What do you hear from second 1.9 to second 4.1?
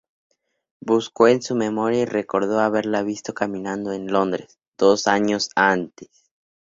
y recordó haberla visto caminando en